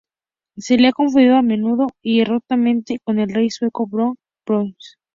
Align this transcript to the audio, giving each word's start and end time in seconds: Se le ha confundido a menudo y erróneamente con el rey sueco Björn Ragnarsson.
Se 0.57 0.77
le 0.77 0.87
ha 0.87 0.93
confundido 0.93 1.35
a 1.37 1.43
menudo 1.43 1.85
y 2.01 2.21
erróneamente 2.21 2.97
con 3.03 3.19
el 3.19 3.31
rey 3.31 3.51
sueco 3.51 3.85
Björn 3.85 4.15
Ragnarsson. 4.47 4.75